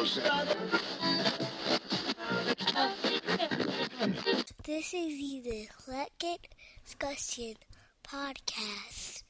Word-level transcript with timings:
This 0.00 0.16
is 4.94 5.44
the 5.44 5.68
Eclectic 5.68 6.52
Discussion 6.86 7.54
Podcast. 8.02 9.24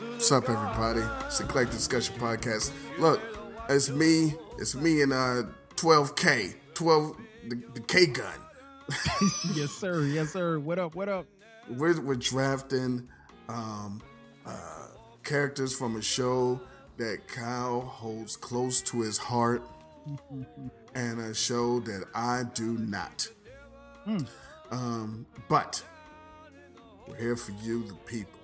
What's 0.00 0.32
up, 0.32 0.48
everybody? 0.48 1.00
It's 1.26 1.36
the 1.36 1.44
Eclectic 1.44 1.72
Discussion 1.74 2.14
Podcast. 2.18 2.72
Look, 2.98 3.20
it's 3.68 3.90
me. 3.90 4.36
It's 4.58 4.74
me 4.74 5.02
and 5.02 5.12
uh 5.12 5.42
12K, 5.76 6.54
12 6.72 7.14
the, 7.48 7.62
the 7.74 7.80
K 7.80 8.06
gun. 8.06 8.38
yes, 9.54 9.70
sir. 9.70 10.02
Yes, 10.04 10.32
sir. 10.32 10.58
What 10.58 10.78
up? 10.78 10.94
What 10.94 11.08
up? 11.08 11.26
We're 11.68 12.00
we're 12.00 12.16
drafting 12.16 13.08
um 13.48 14.02
uh 14.46 14.86
characters 15.22 15.74
from 15.74 15.96
a 15.96 16.02
show 16.02 16.60
that 16.98 17.26
Kyle 17.26 17.80
holds 17.80 18.36
close 18.36 18.80
to 18.82 19.00
his 19.00 19.18
heart, 19.18 19.62
and 20.94 21.20
a 21.20 21.34
show 21.34 21.80
that 21.80 22.04
I 22.14 22.44
do 22.54 22.78
not. 22.78 23.28
Um, 24.70 25.26
but 25.48 25.82
we're 27.08 27.16
here 27.16 27.36
for 27.36 27.52
you, 27.52 27.84
the 27.84 27.94
people, 28.06 28.40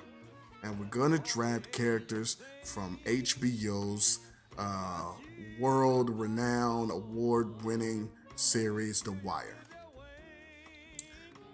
and 0.63 0.79
we're 0.79 0.87
gonna 0.87 1.19
draft 1.19 1.71
characters 1.71 2.39
from 2.65 2.99
HBO's 3.05 4.21
uh, 4.59 5.13
world-renowned, 5.59 6.91
award-winning 6.91 8.11
series, 8.41 9.03
The 9.03 9.13
Wire. 9.13 9.57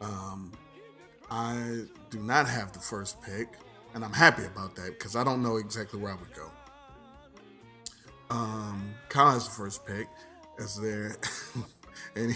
Um, 0.00 0.52
I 1.30 1.82
do 2.10 2.18
not 2.20 2.48
have 2.48 2.72
the 2.72 2.78
first 2.78 3.20
pick, 3.22 3.48
and 3.94 4.04
I'm 4.04 4.12
happy 4.12 4.44
about 4.44 4.76
that 4.76 4.98
because 4.98 5.16
I 5.16 5.24
don't 5.24 5.42
know 5.42 5.56
exactly 5.56 6.00
where 6.00 6.12
I 6.12 6.16
would 6.16 6.32
go. 6.34 6.50
Um, 8.30 8.94
Kyle 9.08 9.32
has 9.32 9.48
the 9.48 9.54
first 9.54 9.84
pick. 9.84 10.06
Is 10.58 10.76
there 10.76 11.16
any 12.16 12.34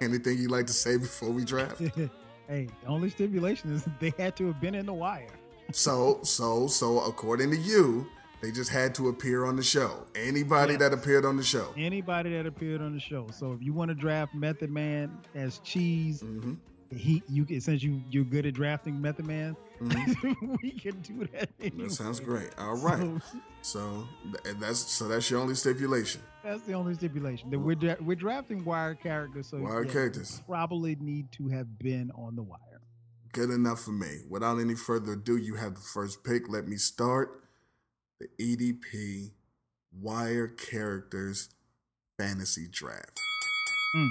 anything 0.00 0.38
you'd 0.38 0.50
like 0.50 0.66
to 0.66 0.72
say 0.72 0.96
before 0.96 1.30
we 1.30 1.44
draft? 1.44 1.78
hey, 2.48 2.68
the 2.82 2.86
only 2.86 3.10
stipulation 3.10 3.72
is 3.74 3.86
they 4.00 4.12
had 4.18 4.36
to 4.36 4.46
have 4.46 4.60
been 4.60 4.74
in 4.74 4.86
the 4.86 4.92
wire. 4.92 5.28
So, 5.72 6.20
so, 6.22 6.66
so, 6.66 7.00
according 7.00 7.50
to 7.50 7.56
you, 7.56 8.06
they 8.42 8.50
just 8.50 8.70
had 8.70 8.94
to 8.96 9.08
appear 9.08 9.44
on 9.44 9.56
the 9.56 9.62
show. 9.62 10.04
Anybody 10.14 10.72
Yes. 10.74 10.80
that 10.80 10.92
appeared 10.92 11.24
on 11.24 11.36
the 11.36 11.42
show. 11.44 11.72
Anybody 11.76 12.32
that 12.32 12.44
appeared 12.46 12.82
on 12.82 12.92
the 12.92 13.00
show. 13.00 13.28
So 13.32 13.52
if 13.52 13.62
you 13.62 13.72
want 13.72 13.88
to 13.90 13.94
draft 13.94 14.34
Method 14.34 14.70
Man 14.70 15.16
as 15.34 15.58
Cheese, 15.60 16.20
hmm 16.20 16.54
he 16.94 17.22
you 17.26 17.46
since 17.58 17.82
you 17.82 18.02
you're 18.10 18.22
good 18.24 18.44
at 18.44 18.52
drafting 18.52 19.00
Method 19.00 19.24
Man, 19.26 19.56
hmm 19.78 20.52
we 20.62 20.72
can 20.72 21.00
do 21.00 21.26
that. 21.32 21.48
Anyway. 21.58 21.84
That 21.84 21.92
sounds 21.92 22.20
great. 22.20 22.50
All 22.58 22.76
right. 22.76 23.00
So 23.00 23.30
So 23.62 24.08
th- 24.44 24.56
that's 24.58 24.80
so 24.80 25.08
that's 25.08 25.30
your 25.30 25.40
only 25.40 25.54
stipulation. 25.54 26.20
that's 26.44 26.62
the 26.64 26.72
only 26.74 26.92
stipulation 26.94 27.48
that 27.50 27.58
we're 27.60 27.76
dra- 27.76 27.96
we're 28.00 28.16
drafting 28.16 28.62
wire 28.64 28.94
characters. 28.96 29.46
So 29.48 29.58
Wire 29.60 29.84
yeah, 29.84 29.92
characters. 29.92 30.42
probably 30.46 30.96
need 30.96 31.30
to 31.32 31.48
have 31.48 31.78
been 31.78 32.10
on 32.14 32.34
the 32.36 32.42
wire. 32.42 32.58
Good 33.32 33.48
enough 33.50 33.80
for 33.80 33.92
me. 33.92 34.18
Without 34.28 34.58
any 34.58 34.74
further 34.74 35.12
ado, 35.12 35.36
you 35.38 35.54
have 35.54 35.74
the 35.76 35.80
first 35.80 36.22
pick. 36.24 36.48
Let 36.50 36.66
me 36.68 36.76
start 36.76 37.40
the 38.22 38.56
EDP 38.56 39.30
Wire 40.00 40.48
Characters 40.48 41.50
Fantasy 42.18 42.68
Draft. 42.70 43.18
Mm. 43.96 44.10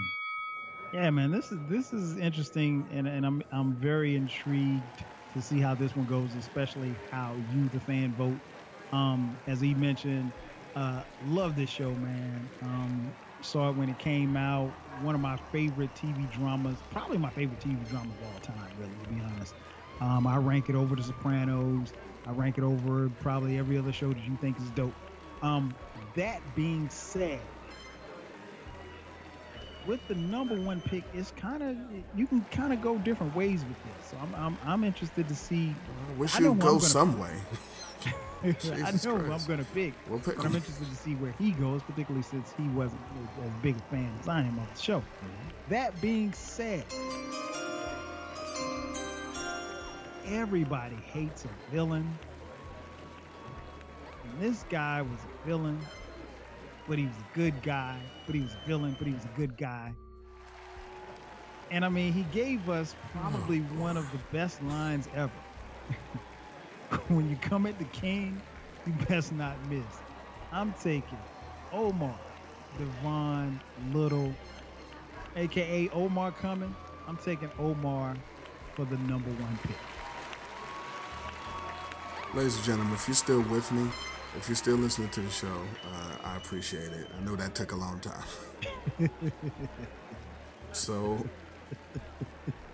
Yeah, 0.94 1.10
man, 1.10 1.32
this 1.32 1.52
is 1.52 1.60
this 1.70 1.94
is 1.94 2.18
interesting, 2.18 2.86
and, 2.92 3.08
and 3.08 3.26
I'm 3.26 3.42
I'm 3.52 3.74
very 3.74 4.16
intrigued 4.16 4.84
to 5.34 5.42
see 5.42 5.60
how 5.60 5.74
this 5.74 5.96
one 5.96 6.06
goes, 6.06 6.36
especially 6.36 6.94
how 7.10 7.34
you, 7.56 7.70
the 7.70 7.80
fan, 7.80 8.14
vote. 8.14 8.38
Um, 8.92 9.38
as 9.48 9.62
he 9.62 9.74
mentioned, 9.74 10.34
uh, 10.76 11.04
love 11.28 11.56
this 11.56 11.70
show, 11.70 11.92
man. 11.92 12.50
Um, 12.64 13.14
saw 13.42 13.70
it 13.70 13.78
when 13.78 13.88
it 13.88 13.98
came 13.98 14.36
out. 14.36 14.70
One 15.02 15.16
of 15.16 15.22
my 15.22 15.38
favorite 15.54 15.96
TV 15.96 16.30
dramas, 16.34 16.78
probably 16.92 17.18
my 17.18 17.30
favorite 17.30 17.62
TV 17.62 17.88
drama 17.90 18.10
of 18.10 18.34
all 18.34 18.40
time, 18.42 18.70
really, 18.78 18.92
to 19.04 19.10
be 19.10 19.22
honest. 19.22 19.54
Um, 20.02 20.28
I 20.28 20.36
rank 20.38 20.68
it 20.68 20.76
over 20.76 20.96
The 20.98 21.04
Sopranos. 21.04 21.94
I 22.26 22.32
rank 22.32 22.58
it 22.58 22.64
over 22.64 23.10
probably 23.22 23.58
every 23.58 23.78
other 23.78 23.92
show 23.92 24.10
that 24.14 24.24
you 24.24 24.38
think 24.40 24.58
is 24.60 24.70
dope. 24.72 24.94
Um, 25.42 25.74
that 26.16 26.42
being 26.56 26.90
said, 26.90 27.40
with 29.88 30.00
the 30.08 30.16
number 30.16 30.56
one 30.56 30.82
pick, 30.82 31.04
it's 31.14 31.32
kind 31.32 31.64
of 31.64 31.76
you 32.16 32.28
can 32.28 32.46
kind 32.52 32.72
of 32.74 32.82
go 32.82 32.98
different 33.00 33.36
ways 33.36 33.64
with 33.64 33.78
this. 33.84 34.12
So 34.12 34.18
I'm 34.22 34.36
I'm, 34.36 34.58
I'm 34.66 34.84
interested 34.84 35.28
to 35.28 35.36
see. 35.36 35.74
I 36.10 36.20
wish 36.20 36.36
I 36.36 36.40
you'd 36.40 36.60
go 36.60 36.78
gonna- 36.78 36.82
some 36.82 37.20
way. 37.20 37.34
I 38.44 38.92
know 39.04 39.18
who 39.18 39.32
I'm 39.32 39.46
going 39.46 39.60
to 39.60 39.66
pick, 39.66 39.94
We'll 40.10 40.20
pick 40.20 40.44
I'm 40.44 40.56
interested 40.56 40.90
to 40.90 40.96
see 40.96 41.14
where 41.14 41.32
he 41.38 41.52
goes, 41.52 41.84
particularly 41.84 42.24
since 42.24 42.52
he 42.58 42.68
wasn't 42.70 43.02
as 43.44 43.52
big 43.62 43.76
a 43.76 43.82
fan 43.96 44.12
as 44.20 44.28
I 44.28 44.40
am 44.42 44.58
of 44.58 44.74
the 44.74 44.82
show. 44.82 44.98
Mm-hmm. 45.00 45.70
That 45.70 46.02
being 46.02 46.34
said, 46.34 46.84
everybody 50.32 50.96
hates 50.96 51.46
a 51.46 51.50
villain. 51.70 52.18
And 54.24 54.40
this 54.40 54.64
guy 54.64 55.02
was 55.02 55.26
a 55.26 55.48
villain, 55.48 55.90
but 56.88 56.98
he 56.98 57.06
was 57.08 57.18
a 57.18 57.26
good 57.34 57.62
guy. 57.62 58.02
But 58.26 58.36
he 58.36 58.42
was 58.42 58.54
a 58.54 58.68
villain, 58.68 58.96
but 58.98 59.08
he 59.08 59.14
was 59.14 59.26
a 59.26 59.30
good 59.30 59.58
guy. 59.58 59.94
And 61.70 61.84
I 61.86 61.90
mean, 61.90 62.14
he 62.14 62.24
gave 62.24 62.70
us 62.70 62.96
probably 63.12 63.60
one 63.62 63.98
of 63.98 64.12
the 64.12 64.20
best 64.32 64.62
lines 64.62 65.08
ever. 65.14 65.44
when 67.08 67.28
you 67.28 67.38
come 67.38 67.66
at 67.66 67.78
the 67.78 67.86
king, 67.86 68.44
you 68.86 68.94
best 68.94 69.32
not 69.32 69.62
miss. 69.62 70.04
I'm 70.52 70.74
taking 70.74 71.26
Omar, 71.72 72.20
Devin 72.78 73.62
Little, 73.78 74.38
aka 75.36 75.90
Omar 75.90 76.32
coming. 76.32 76.76
I'm 77.08 77.18
taking 77.18 77.52
Omar 77.58 78.24
for 78.76 78.86
the 78.86 78.98
number 78.98 79.30
one 79.30 79.60
pick. 79.64 79.91
Ladies 82.34 82.56
and 82.56 82.64
gentlemen, 82.64 82.94
if 82.94 83.10
you're 83.10 83.16
still 83.16 83.42
with 83.42 83.70
me, 83.74 83.90
if 84.38 84.48
you're 84.48 84.56
still 84.56 84.78
listening 84.78 85.10
to 85.10 85.20
the 85.20 85.30
show, 85.30 85.62
uh, 85.94 86.16
I 86.24 86.38
appreciate 86.38 86.94
it. 86.94 87.08
I 87.18 87.26
know 87.26 87.36
that 87.36 87.54
took 87.54 87.74
a 87.74 87.76
long 87.76 88.00
time. 88.00 89.12
so, 90.72 91.26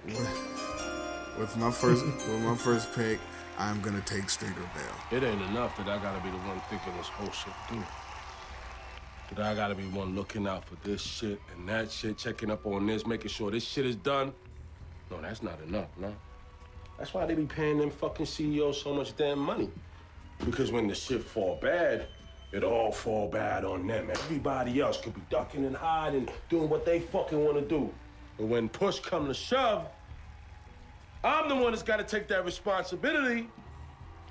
with, 0.06 1.40
with 1.40 1.57
my 1.57 1.72
first 1.72 2.06
with 2.06 2.41
my 2.44 2.53
first 2.53 2.94
pick, 2.94 3.19
I'm 3.57 3.81
gonna 3.81 4.01
take 4.01 4.29
Stringer 4.29 4.53
Bell. 4.56 5.18
It 5.18 5.23
ain't 5.23 5.41
enough 5.41 5.75
that 5.78 5.89
I 5.89 5.97
gotta 6.03 6.24
be 6.24 6.29
the 6.29 6.38
one 6.38 6.62
thinking 6.69 6.95
this 6.95 7.07
whole 7.07 7.31
shit 7.31 7.53
through. 7.68 7.84
That 9.34 9.44
I 9.44 9.56
gotta 9.56 9.74
be 9.74 9.85
one 9.85 10.16
looking 10.16 10.47
out 10.47 10.66
for 10.66 10.75
this 10.84 11.01
shit 11.01 11.41
and 11.56 11.68
that 11.68 11.89
shit, 11.89 12.16
checking 12.16 12.51
up 12.51 12.68
on 12.68 12.85
this, 12.85 13.07
making 13.07 13.29
sure 13.29 13.50
this 13.50 13.63
shit 13.63 13.88
is 13.88 13.95
done. 13.95 14.34
No, 15.09 15.19
that's 15.19 15.41
not 15.41 15.59
enough, 15.63 15.89
no. 15.97 16.13
That's 16.97 17.13
why 17.13 17.25
they 17.25 17.35
be 17.35 17.46
paying 17.46 17.78
them 17.78 17.91
fucking 17.91 18.25
CEOs 18.25 18.81
so 18.81 18.94
much 18.94 19.16
damn 19.16 19.40
money. 19.40 19.69
Because 20.46 20.72
when 20.72 20.88
the 20.88 20.96
shit 20.96 21.24
fall 21.24 21.58
bad, 21.62 22.08
it 22.52 22.63
all 22.63 22.91
fall 22.91 23.28
bad 23.28 23.66
on 23.66 23.85
them. 23.88 24.09
Everybody 24.09 24.80
else 24.81 25.00
could 25.00 25.13
be 25.13 25.22
ducking 25.30 25.66
and 25.66 25.75
hiding, 25.75 26.30
doing 26.50 26.69
what 26.69 26.86
they 26.86 27.00
fucking 27.00 27.44
wanna 27.44 27.62
do. 27.62 27.94
But 28.38 28.47
when 28.47 28.69
push 28.69 29.00
come 29.00 29.28
to 29.28 29.34
shove, 29.34 29.86
I'm 31.24 31.50
the 31.50 31.56
one 31.56 31.72
that's 31.72 31.84
gotta 31.84 32.03
take 32.03 32.28
that 32.30 32.46
responsibility. 32.46 33.50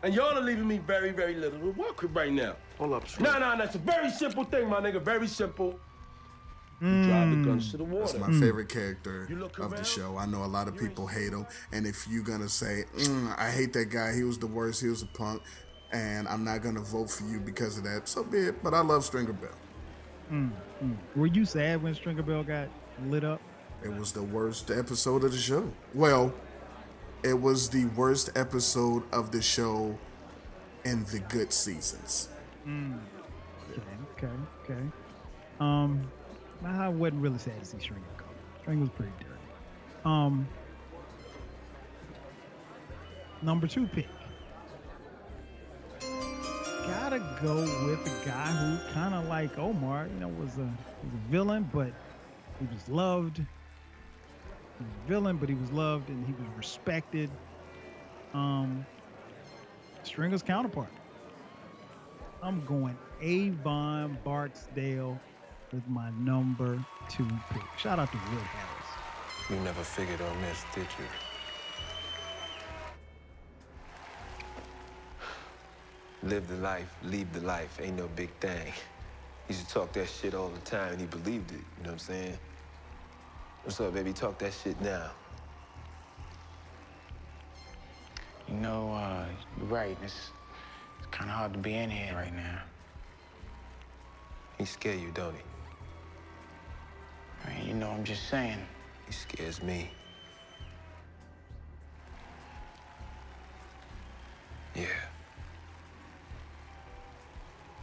And 0.02 0.14
y'all 0.14 0.36
are 0.36 0.42
leaving 0.42 0.68
me 0.68 0.78
very, 0.78 1.10
very 1.10 1.34
little 1.34 1.58
to 1.58 1.70
work 1.72 2.02
with 2.02 2.14
right 2.14 2.32
now. 2.32 2.54
Hold 2.78 2.92
up, 2.92 3.20
No, 3.20 3.38
no, 3.38 3.56
that's 3.56 3.74
a 3.74 3.78
very 3.78 4.10
simple 4.10 4.44
thing, 4.44 4.68
my 4.68 4.80
nigga. 4.80 5.00
Very 5.00 5.26
simple. 5.26 5.78
You 6.80 7.04
drive 7.04 7.30
the 7.30 7.36
guns 7.36 7.68
mm. 7.68 7.70
to 7.70 7.76
the 7.78 7.84
That's 7.84 8.12
water. 8.12 8.18
my 8.18 8.36
mm. 8.36 8.40
favorite 8.40 8.68
character 8.68 9.26
You 9.30 9.36
look 9.36 9.58
of 9.58 9.70
the 9.70 9.82
show. 9.82 10.18
I 10.18 10.26
know 10.26 10.44
a 10.44 10.46
lot 10.46 10.68
of 10.68 10.76
people 10.76 11.06
hate 11.06 11.32
him, 11.32 11.46
and 11.72 11.86
if 11.86 12.06
you're 12.08 12.22
gonna 12.22 12.48
say, 12.48 12.84
mm, 12.96 13.34
"I 13.38 13.50
hate 13.50 13.72
that 13.72 13.86
guy," 13.86 14.14
he 14.14 14.24
was 14.24 14.38
the 14.38 14.46
worst, 14.46 14.82
he 14.82 14.88
was 14.88 15.02
a 15.02 15.06
punk, 15.06 15.42
and 15.92 16.28
I'm 16.28 16.44
not 16.44 16.62
gonna 16.62 16.80
vote 16.80 17.10
for 17.10 17.24
you 17.24 17.40
because 17.40 17.78
of 17.78 17.84
that, 17.84 18.08
so 18.08 18.22
be 18.24 18.38
it. 18.38 18.62
But 18.62 18.74
I 18.74 18.80
love 18.80 19.04
Stringer 19.04 19.32
Bell. 19.32 19.50
Mm, 20.30 20.50
Were 21.14 21.26
you 21.26 21.44
sad 21.44 21.82
when 21.82 21.94
Stringer 21.94 22.22
Bell 22.22 22.42
got 22.44 22.68
lit 23.06 23.24
up? 23.24 23.40
It 23.82 23.92
was 23.94 24.12
the 24.12 24.22
worst 24.22 24.70
episode 24.70 25.24
of 25.24 25.32
the 25.32 25.38
show. 25.38 25.70
Well, 25.94 26.34
it 27.22 27.40
was 27.40 27.70
the 27.70 27.86
worst 27.86 28.30
episode 28.36 29.02
of 29.12 29.30
the 29.30 29.40
show 29.40 29.98
in 30.84 31.04
the 31.04 31.20
good 31.20 31.52
seasons. 31.52 32.28
Okay, 32.66 33.80
okay, 34.16 34.32
okay. 34.64 34.82
Um, 35.60 36.08
I 36.64 36.88
wasn't 36.88 37.22
really 37.22 37.38
sad 37.38 37.58
to 37.60 37.64
see 37.64 37.78
Stringer 37.78 38.04
go. 38.16 38.24
Stringer 38.60 38.82
was 38.82 38.90
pretty 38.90 39.12
dirty. 39.18 39.32
Um, 40.04 40.48
number 43.42 43.66
two 43.66 43.86
pick. 43.86 44.06
Gotta 46.86 47.18
go 47.42 47.56
with 47.86 48.06
a 48.06 48.26
guy 48.26 48.46
who 48.46 48.92
kind 48.92 49.14
of 49.14 49.26
like 49.26 49.58
Omar, 49.58 50.06
you 50.06 50.20
know, 50.20 50.28
was 50.28 50.56
a 50.58 50.60
was 50.62 51.12
a 51.14 51.30
villain, 51.30 51.68
but 51.72 51.92
he 52.60 52.66
was 52.72 52.88
loved. 52.88 53.38
He 53.38 54.84
was 54.84 54.92
a 55.04 55.08
villain, 55.08 55.36
but 55.36 55.48
he 55.48 55.54
was 55.54 55.70
loved 55.72 56.08
and 56.08 56.26
he 56.26 56.32
was 56.32 56.46
respected. 56.56 57.30
Um, 58.34 58.86
Stringer's 60.02 60.42
counterpart. 60.42 60.90
I'm 62.42 62.64
going 62.64 62.96
Avon 63.20 64.18
Barksdale 64.22 65.18
with 65.76 65.86
my 65.86 66.10
number 66.16 66.82
two 67.06 67.28
pick. 67.50 67.68
Shout 67.76 67.98
out 67.98 68.10
to 68.12 68.18
Wood 68.30 68.46
Harris. 68.46 68.96
You 69.50 69.60
never 69.60 69.84
figured 69.84 70.22
on 70.22 70.40
this, 70.40 70.64
did 70.72 70.86
you? 70.98 71.06
Live 76.22 76.48
the 76.48 76.56
life, 76.56 76.96
leave 77.02 77.30
the 77.30 77.42
life, 77.42 77.78
ain't 77.80 77.98
no 77.98 78.08
big 78.08 78.34
thing. 78.40 78.72
He 79.46 79.52
used 79.52 79.68
to 79.68 79.74
talk 79.74 79.92
that 79.92 80.08
shit 80.08 80.34
all 80.34 80.48
the 80.48 80.60
time 80.60 80.92
and 80.92 81.00
he 81.00 81.06
believed 81.06 81.52
it, 81.52 81.58
you 81.76 81.82
know 81.84 81.90
what 81.90 81.92
I'm 81.92 81.98
saying? 81.98 82.38
What's 83.62 83.78
up, 83.78 83.92
baby? 83.92 84.14
Talk 84.14 84.38
that 84.38 84.54
shit 84.54 84.80
now. 84.80 85.10
You 88.48 88.54
know, 88.54 88.92
uh, 88.92 89.26
you're 89.58 89.66
right. 89.66 89.98
It's, 90.02 90.32
it's 90.98 91.06
kind 91.10 91.28
of 91.28 91.36
hard 91.36 91.52
to 91.52 91.58
be 91.58 91.74
in 91.74 91.90
here 91.90 92.14
right 92.14 92.34
now. 92.34 92.62
He 94.56 94.64
scare 94.64 94.94
you, 94.96 95.10
don't 95.10 95.34
he? 95.34 95.42
I 97.44 97.50
mean, 97.58 97.68
you 97.68 97.74
know, 97.74 97.90
I'm 97.90 98.04
just 98.04 98.28
saying. 98.28 98.58
He 99.06 99.12
scares 99.12 99.62
me. 99.62 99.90
Yeah. 104.74 104.84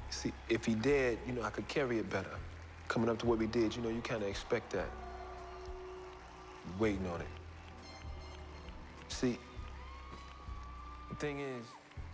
See, 0.09 0.31
if 0.49 0.65
he 0.65 0.75
did, 0.75 1.17
you 1.25 1.33
know, 1.33 1.43
I 1.43 1.49
could 1.49 1.67
carry 1.67 1.97
it 1.99 2.09
better. 2.09 2.29
Coming 2.87 3.09
up 3.09 3.17
to 3.19 3.25
what 3.25 3.39
we 3.39 3.47
did, 3.47 3.75
you 3.75 3.81
know, 3.81 3.89
you 3.89 4.01
kind 4.01 4.21
of 4.21 4.27
expect 4.29 4.71
that. 4.73 4.89
Waiting 6.79 7.07
on 7.07 7.21
it. 7.21 7.27
See, 9.07 9.37
the 11.09 11.15
thing 11.15 11.39
is, 11.39 11.65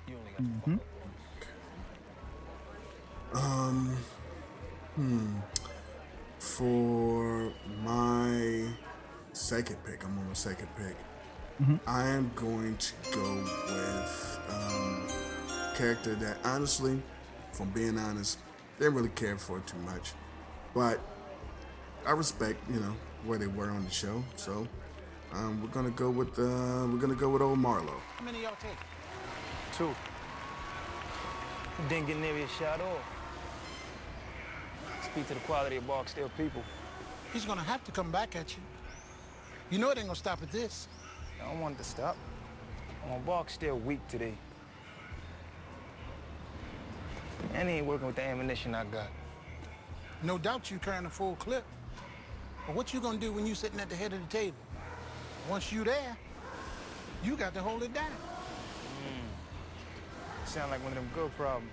you 0.07 0.15
only 0.17 0.31
got 0.31 0.41
Mm-hmm. 0.41 0.75
to 0.75 0.79
fuck 0.79 0.79
up 0.79 0.85
once. 3.33 3.43
Um, 3.43 3.97
hmm. 4.95 5.35
For 6.55 7.53
my 7.83 8.65
second 9.33 9.77
pick, 9.85 10.03
I'm 10.03 10.17
on 10.17 10.27
my 10.27 10.33
second 10.33 10.67
pick. 10.75 10.95
I 11.87 12.07
am 12.07 12.31
going 12.35 12.75
to 12.75 12.93
go 13.11 13.33
with 13.67 14.39
um, 14.49 15.07
a 15.49 15.73
character 15.77 16.15
that, 16.15 16.37
honestly, 16.43 17.01
if 17.53 17.59
I'm 17.61 17.69
being 17.69 17.97
honest, 17.97 18.39
didn't 18.77 18.95
really 18.95 19.09
care 19.09 19.37
for 19.37 19.59
too 19.61 19.77
much. 19.85 20.13
But 20.73 20.99
I 22.05 22.11
respect, 22.11 22.57
you 22.69 22.79
know, 22.79 22.95
where 23.25 23.37
they 23.37 23.47
were 23.47 23.69
on 23.69 23.85
the 23.85 23.91
show. 23.91 24.23
So 24.35 24.67
um, 25.33 25.61
we're 25.61 25.69
gonna 25.69 25.91
go 25.91 26.09
with 26.09 26.39
uh, 26.39 26.87
we're 26.91 26.99
gonna 26.99 27.15
go 27.15 27.29
with 27.29 27.41
old 27.41 27.59
Marlowe. 27.59 28.01
How 28.17 28.25
many 28.25 28.41
y'all 28.41 28.57
take? 28.59 28.71
Two. 29.77 29.93
Didn't 31.87 32.07
get 32.07 32.17
near 32.17 32.37
your 32.37 32.47
shot 32.47 32.81
off. 32.81 33.18
Speak 35.11 35.27
to 35.27 35.33
the 35.33 35.39
quality 35.41 35.77
of 35.77 35.87
Barksdale 35.87 36.29
people. 36.37 36.61
He's 37.33 37.45
gonna 37.45 37.63
have 37.63 37.83
to 37.85 37.91
come 37.91 38.11
back 38.11 38.35
at 38.35 38.55
you. 38.55 38.61
You 39.71 39.79
know 39.79 39.89
it 39.89 39.97
ain't 39.97 40.07
gonna 40.07 40.15
stop 40.15 40.41
at 40.43 40.51
this. 40.51 40.87
I 41.41 41.49
don't 41.49 41.59
want 41.59 41.75
it 41.75 41.77
to 41.79 41.83
stop. 41.83 42.15
I'm 43.03 43.13
on 43.13 43.23
Barksdale 43.23 43.79
weak 43.79 44.07
today. 44.07 44.35
And 47.53 47.67
he 47.67 47.75
ain't 47.75 47.87
working 47.87 48.07
with 48.07 48.17
the 48.17 48.23
ammunition 48.23 48.75
I 48.75 48.83
got. 48.85 49.07
No 50.21 50.37
doubt 50.37 50.69
you 50.69 50.77
carrying 50.77 51.05
a 51.05 51.09
full 51.09 51.35
clip. 51.37 51.63
But 52.67 52.75
what 52.75 52.93
you 52.93 52.99
gonna 52.99 53.17
do 53.17 53.31
when 53.31 53.47
you 53.47 53.55
sitting 53.55 53.79
at 53.79 53.89
the 53.89 53.95
head 53.95 54.13
of 54.13 54.19
the 54.19 54.27
table? 54.27 54.57
Once 55.49 55.71
you 55.71 55.83
there, 55.83 56.17
you 57.23 57.35
got 57.35 57.55
to 57.55 57.61
hold 57.61 57.81
it 57.81 57.93
down. 57.93 58.11
Hmm. 58.11 59.25
Sound 60.45 60.69
like 60.69 60.83
one 60.83 60.91
of 60.91 60.95
them 60.95 61.09
good 61.15 61.35
problems. 61.35 61.71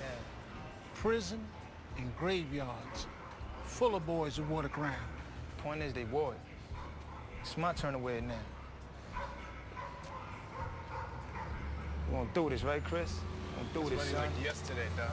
Yeah. 0.00 0.06
Prison 0.94 1.40
and 1.98 2.16
graveyards, 2.16 3.06
full 3.64 3.94
of 3.94 4.06
boys 4.06 4.36
who 4.36 4.44
wore 4.44 4.62
the 4.62 4.68
crown. 4.68 4.94
Point 5.58 5.82
is, 5.82 5.92
they 5.92 6.04
wore 6.04 6.32
it. 6.32 6.40
It's 7.42 7.56
my 7.56 7.72
turn 7.72 7.92
to 7.92 7.98
wear 7.98 8.16
it 8.16 8.24
now. 8.24 8.34
We 12.08 12.14
gonna 12.14 12.28
do 12.32 12.48
this, 12.48 12.62
right, 12.62 12.82
Chris? 12.82 13.12
We 13.58 13.80
gonna 13.80 13.90
do 13.90 13.96
this, 13.96 14.10
son. 14.10 14.30
yesterday, 14.42 14.86
dog. 14.96 15.10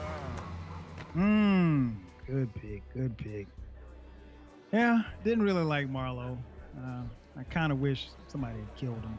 Mmm, 1.15 1.95
good 2.27 2.53
pick, 2.55 2.81
good 2.93 3.17
pick. 3.17 3.47
Yeah, 4.71 5.03
didn't 5.23 5.43
really 5.43 5.63
like 5.63 5.89
Marlowe. 5.89 6.37
Uh, 6.77 7.01
I 7.37 7.43
kind 7.43 7.71
of 7.71 7.79
wish 7.79 8.07
somebody 8.27 8.59
had 8.59 8.75
killed 8.75 9.01
him. 9.01 9.17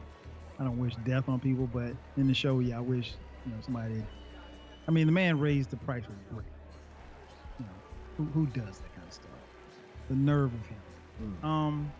I 0.59 0.63
don't 0.63 0.79
wish 0.79 0.93
death 1.05 1.29
on 1.29 1.39
people, 1.39 1.69
but 1.71 1.93
in 2.17 2.27
the 2.27 2.33
show, 2.33 2.59
yeah, 2.59 2.77
I 2.77 2.81
wish 2.81 3.13
you 3.45 3.51
know 3.51 3.57
somebody. 3.63 4.03
I 4.87 4.91
mean, 4.91 5.05
the 5.05 5.13
man 5.13 5.39
raised 5.39 5.69
the 5.69 5.77
price 5.77 6.03
of 6.05 6.29
brick. 6.35 6.45
Who, 8.17 8.25
who 8.25 8.47
does 8.47 8.79
that 8.79 8.95
kind 8.95 9.07
of 9.07 9.13
stuff? 9.13 9.29
The 10.09 10.15
nerve 10.15 10.51
of 10.53 10.65
him. 10.67 11.37
Um. 11.43 11.91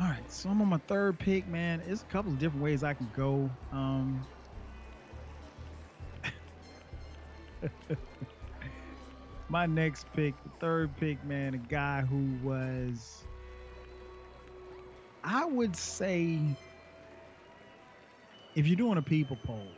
All 0.00 0.06
right, 0.06 0.32
so 0.32 0.48
I'm 0.48 0.62
on 0.62 0.68
my 0.68 0.80
third 0.86 1.18
pick, 1.18 1.46
man. 1.46 1.82
It's 1.86 2.00
a 2.00 2.06
couple 2.06 2.32
of 2.32 2.38
different 2.38 2.62
ways 2.62 2.82
I 2.82 2.94
can 2.94 3.10
go. 3.14 3.50
Um, 3.70 4.26
my 9.50 9.66
next 9.66 10.06
pick, 10.14 10.34
the 10.42 10.50
third 10.58 10.96
pick, 10.96 11.22
man, 11.24 11.54
a 11.54 11.58
guy 11.58 12.00
who 12.00 12.38
was, 12.42 13.24
I 15.22 15.44
would 15.44 15.76
say, 15.76 16.38
if 18.54 18.66
you're 18.66 18.76
doing 18.76 18.96
a 18.96 19.02
people 19.02 19.36
poll, 19.44 19.68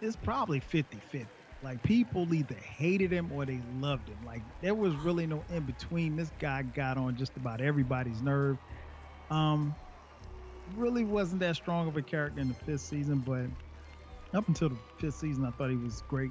it's 0.00 0.16
probably 0.16 0.60
50 0.60 0.98
50. 0.98 1.37
Like, 1.62 1.82
people 1.82 2.32
either 2.32 2.54
hated 2.54 3.10
him 3.10 3.30
or 3.32 3.44
they 3.44 3.60
loved 3.80 4.08
him. 4.08 4.18
Like, 4.24 4.42
there 4.62 4.74
was 4.74 4.94
really 4.96 5.26
no 5.26 5.42
in 5.50 5.64
between. 5.64 6.16
This 6.16 6.30
guy 6.38 6.62
got 6.62 6.96
on 6.96 7.16
just 7.16 7.36
about 7.36 7.60
everybody's 7.60 8.22
nerve. 8.22 8.58
Um, 9.30 9.74
really 10.76 11.04
wasn't 11.04 11.40
that 11.40 11.56
strong 11.56 11.88
of 11.88 11.96
a 11.96 12.02
character 12.02 12.40
in 12.40 12.48
the 12.48 12.54
fifth 12.54 12.82
season, 12.82 13.18
but 13.18 13.46
up 14.36 14.46
until 14.48 14.70
the 14.70 14.78
fifth 14.98 15.16
season, 15.16 15.44
I 15.44 15.50
thought 15.50 15.70
he 15.70 15.76
was 15.76 16.02
great. 16.08 16.30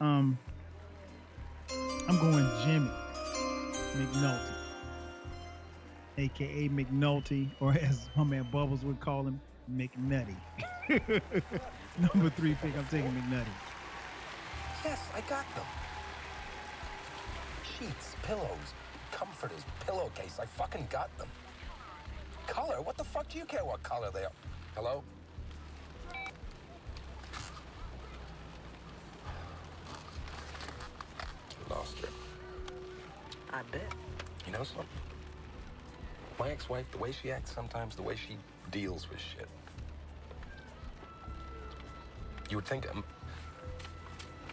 Um, 0.00 0.38
I'm 2.08 2.18
going 2.18 2.48
Jimmy 2.64 2.90
McNulty, 3.96 4.54
aka 6.18 6.68
McNulty, 6.68 7.50
or 7.60 7.72
as 7.72 8.08
my 8.16 8.24
man 8.24 8.46
Bubbles 8.52 8.84
would 8.84 9.00
call 9.00 9.26
him, 9.26 9.40
McNutty. 9.72 10.36
Number 11.98 12.30
three 12.30 12.54
pick, 12.60 12.76
I'm 12.76 12.84
taking 12.86 13.10
McNutty. 13.12 13.44
Yes, 14.84 15.00
I 15.14 15.20
got 15.22 15.46
them. 15.54 15.64
Sheets, 17.78 18.16
pillows, 18.22 18.74
comforters, 19.12 19.64
pillowcase. 19.86 20.38
I 20.38 20.44
fucking 20.44 20.88
got 20.90 21.16
them. 21.16 21.28
Color? 22.46 22.82
What 22.82 22.98
the 22.98 23.04
fuck 23.04 23.28
do 23.28 23.38
you 23.38 23.46
care 23.46 23.64
what 23.64 23.82
color 23.82 24.10
they 24.12 24.24
are? 24.24 24.32
Hello? 24.76 25.02
Lost 31.70 31.98
her. 32.00 32.08
I 33.52 33.62
bet. 33.72 33.82
You 34.46 34.52
know 34.52 34.64
something? 34.64 34.86
My 36.38 36.50
ex-wife, 36.50 36.84
the 36.90 36.98
way 36.98 37.12
she 37.12 37.30
acts 37.30 37.52
sometimes, 37.52 37.96
the 37.96 38.02
way 38.02 38.16
she 38.16 38.36
deals 38.70 39.08
with 39.08 39.20
shit. 39.20 39.48
You 42.50 42.58
would 42.58 42.66
think 42.66 42.86
I'm 42.92 43.02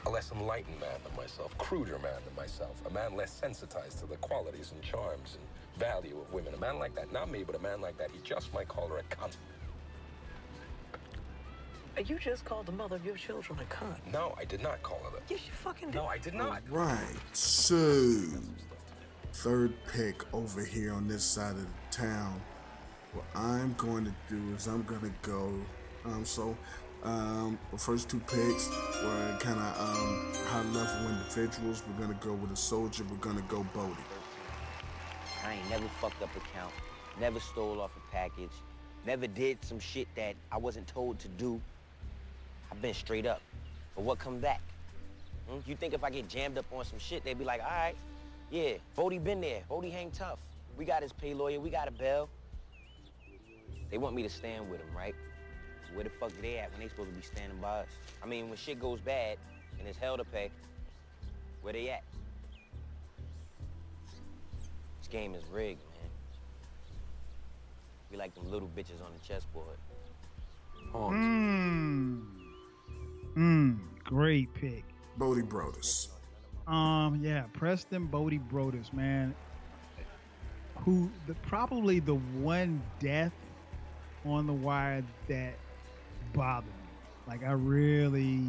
a 0.05 0.09
less 0.09 0.31
enlightened 0.31 0.79
man 0.79 0.99
than 1.03 1.15
myself, 1.15 1.57
cruder 1.57 1.99
man 1.99 2.19
than 2.25 2.35
myself, 2.35 2.81
a 2.85 2.89
man 2.89 3.15
less 3.15 3.31
sensitized 3.31 3.99
to 3.99 4.05
the 4.05 4.17
qualities 4.17 4.71
and 4.73 4.81
charms 4.81 5.37
and 5.37 5.79
value 5.79 6.17
of 6.19 6.33
women. 6.33 6.53
A 6.53 6.57
man 6.57 6.79
like 6.79 6.95
that, 6.95 7.11
not 7.11 7.29
me, 7.29 7.43
but 7.43 7.55
a 7.55 7.59
man 7.59 7.81
like 7.81 7.97
that, 7.97 8.11
he 8.11 8.19
just 8.23 8.53
might 8.53 8.67
call 8.67 8.87
her 8.87 8.97
a 8.97 9.03
cunt. 9.03 9.35
You 12.05 12.17
just 12.17 12.45
called 12.45 12.65
the 12.65 12.71
mother 12.71 12.95
of 12.95 13.05
your 13.05 13.15
children 13.15 13.59
a 13.59 13.73
cunt. 13.73 13.97
No, 14.11 14.33
I 14.37 14.45
did 14.45 14.61
not 14.61 14.81
call 14.81 14.99
her 15.03 15.11
that. 15.11 15.23
Yes, 15.29 15.41
you 15.45 15.51
fucking 15.51 15.91
did. 15.91 15.95
No, 15.95 16.05
I 16.05 16.17
did 16.17 16.33
not. 16.33 16.61
Right. 16.69 17.15
So, 17.33 18.23
third 19.33 19.73
pick 19.91 20.23
over 20.33 20.63
here 20.63 20.93
on 20.93 21.07
this 21.07 21.23
side 21.23 21.55
of 21.55 21.61
the 21.61 21.67
town. 21.91 22.41
What 23.13 23.25
I'm 23.35 23.73
going 23.73 24.05
to 24.05 24.13
do 24.29 24.41
is 24.55 24.67
I'm 24.67 24.83
going 24.83 25.01
to 25.01 25.13
go. 25.21 25.53
Um, 26.05 26.25
so, 26.25 26.57
um, 27.03 27.57
the 27.71 27.77
first 27.77 28.09
two 28.09 28.19
picks 28.19 28.69
were 29.03 29.37
kind 29.39 29.59
of 29.59 29.79
um, 29.79 30.33
high 30.47 30.63
level 30.71 31.09
individuals. 31.09 31.83
We're 31.87 32.07
to 32.07 32.25
go 32.25 32.33
with 32.33 32.51
a 32.51 32.55
soldier. 32.55 33.03
We're 33.09 33.33
to 33.35 33.41
go 33.43 33.63
Bodie. 33.73 33.95
I 35.45 35.53
ain't 35.53 35.69
never 35.69 35.87
fucked 35.99 36.21
up 36.21 36.29
a 36.35 36.39
count, 36.55 36.71
never 37.19 37.39
stole 37.39 37.81
off 37.81 37.91
a 37.97 38.11
package, 38.11 38.51
never 39.05 39.25
did 39.25 39.63
some 39.65 39.79
shit 39.79 40.07
that 40.15 40.35
I 40.51 40.57
wasn't 40.57 40.87
told 40.87 41.19
to 41.19 41.27
do. 41.27 41.59
I've 42.71 42.81
been 42.81 42.93
straight 42.93 43.25
up. 43.25 43.41
But 43.95 44.03
what 44.03 44.19
come 44.19 44.39
back? 44.39 44.61
Hmm? 45.49 45.59
You 45.69 45.75
think 45.75 45.93
if 45.93 46.03
I 46.03 46.09
get 46.11 46.29
jammed 46.29 46.57
up 46.57 46.65
on 46.71 46.85
some 46.85 46.99
shit, 46.99 47.23
they'd 47.23 47.37
be 47.37 47.45
like, 47.45 47.61
all 47.61 47.69
right, 47.69 47.95
Yeah, 48.51 48.73
Bodie 48.95 49.17
been 49.17 49.41
there. 49.41 49.61
Bodie 49.69 49.89
hang 49.89 50.11
tough. 50.11 50.39
We 50.77 50.85
got 50.85 51.01
his 51.01 51.13
pay 51.13 51.33
lawyer. 51.33 51.59
We 51.59 51.69
got 51.69 51.87
a 51.87 51.91
bail. 51.91 52.29
They 53.89 53.97
want 53.97 54.15
me 54.15 54.23
to 54.23 54.29
stand 54.29 54.69
with 54.69 54.79
him, 54.79 54.95
right? 54.95 55.15
So 55.91 55.97
where 55.97 56.03
the 56.03 56.09
fuck 56.09 56.31
they 56.41 56.57
at 56.57 56.71
when 56.71 56.81
they 56.81 56.87
supposed 56.87 57.09
to 57.09 57.15
be 57.15 57.21
standing 57.21 57.57
by 57.59 57.81
us? 57.81 57.87
I 58.23 58.25
mean, 58.25 58.49
when 58.49 58.57
shit 58.57 58.79
goes 58.79 58.99
bad 58.99 59.37
and 59.79 59.87
it's 59.87 59.97
hell 59.97 60.17
to 60.17 60.23
pay, 60.23 60.51
where 61.61 61.73
they 61.73 61.89
at? 61.89 62.03
This 64.99 65.07
game 65.09 65.35
is 65.35 65.43
rigged, 65.51 65.81
man. 65.81 66.09
We 68.11 68.17
like 68.17 68.33
them 68.35 68.51
little 68.51 68.69
bitches 68.75 69.03
on 69.03 69.11
the 69.19 69.27
chessboard. 69.27 69.77
Mmm. 70.93 72.25
Mmm. 73.35 73.79
Great 74.03 74.53
pick. 74.53 74.83
Bodie 75.17 75.41
Brodus. 75.41 76.09
Um, 76.67 77.19
yeah, 77.21 77.43
Preston 77.53 78.05
Bodie 78.05 78.39
Brodus, 78.51 78.91
man. 78.93 79.33
Who 80.77 81.09
the 81.27 81.35
probably 81.35 81.99
the 81.99 82.15
one 82.15 82.81
death 82.99 83.33
on 84.25 84.47
the 84.47 84.53
wire 84.53 85.03
that 85.27 85.55
bothered 86.33 86.67
me. 86.67 86.89
Like 87.27 87.43
I 87.43 87.51
really 87.51 88.43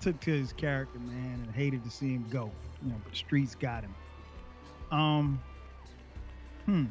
took 0.00 0.20
to 0.20 0.30
his 0.30 0.52
character, 0.52 0.98
man, 0.98 1.40
and 1.44 1.54
hated 1.54 1.84
to 1.84 1.90
see 1.90 2.14
him 2.14 2.26
go. 2.30 2.50
You 2.82 2.90
know, 2.90 2.96
but 3.04 3.16
streets 3.16 3.54
got 3.54 3.84
him. 3.84 3.94
Um, 4.90 5.42
hmm, 6.66 6.84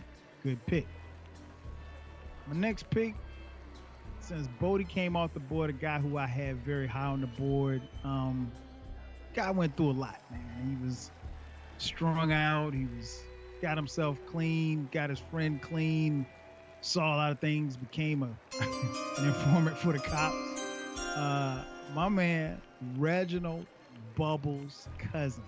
good 0.44 0.64
pick. 0.66 0.88
My 2.48 2.56
next 2.56 2.90
pick, 2.90 3.14
since 4.20 4.48
Bodie 4.60 4.84
came 4.84 5.16
off 5.16 5.34
the 5.34 5.40
board, 5.40 5.70
a 5.70 5.74
guy 5.74 6.00
who 6.00 6.18
I 6.18 6.26
had 6.26 6.58
very 6.66 6.88
high 6.88 7.06
on 7.06 7.22
the 7.22 7.28
board. 7.28 7.82
Um, 8.04 8.52
guy 9.34 9.52
went 9.52 9.78
through 9.78 9.92
a 9.92 9.94
lot, 9.94 10.20
man. 10.32 10.78
He 10.78 10.86
was 10.86 11.12
strung 11.78 12.32
out. 12.32 12.74
He 12.74 12.88
was 12.98 13.22
got 13.62 13.78
himself 13.78 14.18
clean, 14.30 14.90
got 14.92 15.10
his 15.10 15.20
friend 15.20 15.62
clean, 15.62 16.26
saw 16.84 17.16
a 17.16 17.18
lot 17.18 17.32
of 17.32 17.40
things, 17.40 17.78
became 17.78 18.24
a 18.24 18.30
an 19.20 19.28
informant 19.28 19.78
for 19.78 19.94
the 19.94 20.00
cops. 20.00 20.36
Uh, 21.16 21.64
my 21.94 22.10
man 22.10 22.62
Reginald 22.98 23.66
Bubbles 24.16 24.88
Cousins. 24.98 25.46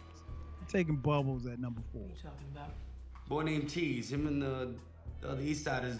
I'm 0.59 0.67
taking 0.67 0.95
Bubbles 0.95 1.45
at 1.45 1.59
number 1.59 1.81
four. 1.91 2.03
talking 2.21 2.47
about? 2.53 2.73
Boy 3.27 3.43
named 3.43 3.69
Tease, 3.69 4.11
him 4.11 4.27
and 4.27 4.41
the, 4.41 4.73
the 5.21 5.29
other 5.29 5.41
East 5.41 5.63
Siders 5.63 5.97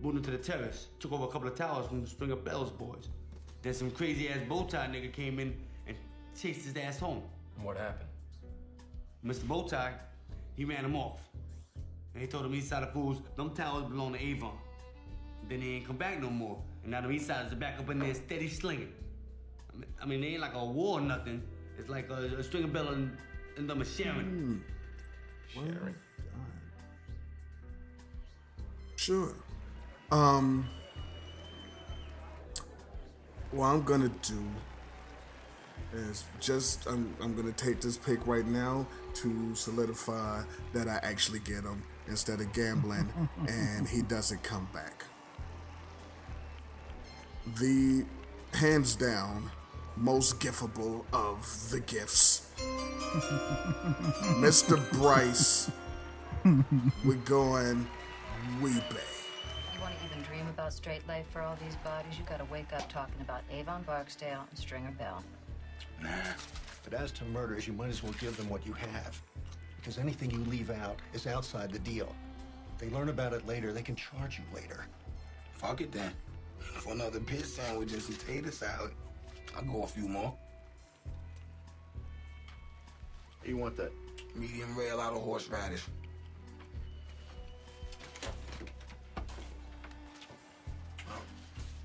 moved 0.00 0.18
into 0.18 0.30
the 0.30 0.38
terrace, 0.38 0.88
took 1.00 1.12
over 1.12 1.24
a 1.24 1.28
couple 1.28 1.48
of 1.48 1.56
towers 1.56 1.86
from 1.86 2.02
the 2.02 2.08
Stringer 2.08 2.36
Bells 2.36 2.70
boys. 2.70 3.08
Then 3.62 3.74
some 3.74 3.90
crazy 3.90 4.28
ass 4.28 4.38
bow 4.48 4.64
tie 4.64 4.86
nigga 4.86 5.12
came 5.12 5.38
in 5.38 5.56
and 5.86 5.96
chased 6.38 6.64
his 6.64 6.76
ass 6.76 6.98
home. 6.98 7.22
What 7.60 7.76
happened? 7.76 8.08
Mr. 9.24 9.44
Bowtie, 9.44 9.92
he 10.56 10.64
ran 10.64 10.84
him 10.84 10.94
off. 10.94 11.20
And 12.16 12.22
he 12.22 12.28
told 12.28 12.44
them 12.44 12.54
East 12.54 12.70
Side 12.70 12.90
fools, 12.94 13.20
them 13.36 13.50
towers 13.50 13.84
belong 13.84 14.14
to 14.14 14.18
Avon. 14.18 14.56
Then 15.50 15.60
they 15.60 15.66
ain't 15.66 15.86
come 15.86 15.98
back 15.98 16.18
no 16.18 16.30
more. 16.30 16.58
And 16.82 16.90
now 16.90 17.02
the 17.02 17.10
East 17.10 17.26
Siders 17.26 17.52
are 17.52 17.56
back 17.56 17.78
up 17.78 17.90
in 17.90 17.98
there 17.98 18.14
steady 18.14 18.48
slinging. 18.48 18.90
I 19.70 19.76
mean, 19.76 19.86
I 20.00 20.06
mean, 20.06 20.20
they 20.22 20.28
ain't 20.28 20.40
like 20.40 20.54
a 20.54 20.64
war 20.64 20.98
or 20.98 21.02
nothing. 21.02 21.42
It's 21.78 21.90
like 21.90 22.08
a, 22.08 22.14
a 22.14 22.38
of 22.38 22.72
Bell 22.72 22.88
and, 22.88 23.14
and 23.58 23.68
them 23.68 23.82
a 23.82 23.84
sharing. 23.84 24.64
Sharing. 25.52 25.94
Sure. 28.96 29.34
Um. 30.10 30.66
What 33.50 33.66
I'm 33.66 33.82
gonna 33.82 34.10
do 34.22 34.42
is 35.92 36.24
just 36.40 36.86
I'm 36.86 37.14
I'm 37.20 37.36
gonna 37.36 37.52
take 37.52 37.82
this 37.82 37.98
pick 37.98 38.26
right 38.26 38.46
now 38.46 38.86
to 39.16 39.54
solidify 39.54 40.44
that 40.72 40.88
I 40.88 40.98
actually 41.02 41.40
get 41.40 41.62
him 41.62 41.82
instead 42.08 42.40
of 42.40 42.52
gambling 42.52 43.10
and 43.48 43.88
he 43.88 44.02
doesn't 44.02 44.42
come 44.42 44.68
back. 44.72 45.04
The 47.58 48.04
hands 48.52 48.96
down 48.96 49.50
most 49.96 50.40
giftable 50.40 51.04
of 51.12 51.70
the 51.70 51.80
gifts. 51.80 52.50
Mr. 54.38 54.78
Brice, 54.92 55.70
we're 57.04 57.14
going 57.24 57.86
Wee-Bey. 58.60 58.80
You 59.74 59.80
want 59.80 59.98
to 59.98 60.04
even 60.04 60.22
dream 60.22 60.46
about 60.48 60.72
straight 60.72 61.06
life 61.08 61.26
for 61.32 61.40
all 61.40 61.56
these 61.64 61.76
bodies? 61.76 62.18
You 62.18 62.24
gotta 62.28 62.44
wake 62.46 62.72
up 62.72 62.90
talking 62.90 63.20
about 63.20 63.42
Avon 63.50 63.82
Barksdale 63.82 64.44
and 64.48 64.58
Stringer 64.58 64.92
Bell. 64.92 65.22
Nah. 66.02 66.08
But 66.88 67.00
as 67.00 67.10
to 67.12 67.24
murders, 67.24 67.66
you 67.66 67.72
might 67.72 67.88
as 67.88 68.02
well 68.02 68.14
give 68.20 68.36
them 68.36 68.48
what 68.48 68.64
you 68.66 68.72
have. 68.74 69.20
Because 69.86 70.02
anything 70.02 70.32
you 70.32 70.40
leave 70.50 70.70
out 70.70 70.98
is 71.14 71.28
outside 71.28 71.70
the 71.70 71.78
deal. 71.78 72.12
If 72.74 72.80
they 72.80 72.90
learn 72.90 73.08
about 73.08 73.32
it 73.32 73.46
later, 73.46 73.72
they 73.72 73.82
can 73.82 73.94
charge 73.94 74.36
you 74.36 74.44
later. 74.52 74.84
Fuck 75.52 75.80
it 75.80 75.92
then. 75.92 76.10
For 76.58 76.92
another 76.92 77.20
pit 77.20 77.46
sandwich 77.46 77.92
and 77.92 78.02
some 78.02 78.16
tater 78.16 78.50
salad, 78.50 78.90
I'll 79.56 79.62
go 79.62 79.84
a 79.84 79.86
few 79.86 80.08
more. 80.08 80.34
You 83.44 83.58
want 83.58 83.76
that? 83.76 83.92
Medium 84.34 84.76
rare 84.76 85.00
out 85.00 85.12
of 85.12 85.22
horseradish. 85.22 85.84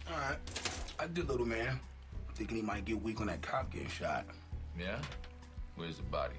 All 0.09 0.17
right. 0.17 0.37
I 0.99 1.05
did, 1.05 1.29
little 1.29 1.45
man. 1.45 1.79
I'm 2.27 2.33
thinking 2.33 2.57
he 2.57 2.63
might 2.63 2.83
get 2.83 2.99
weak 2.99 3.21
on 3.21 3.27
that 3.27 3.43
cop 3.43 3.71
getting 3.71 3.89
shot. 3.89 4.25
Yeah? 4.75 4.99
Where's 5.75 5.97
the 5.97 6.03
body? 6.03 6.37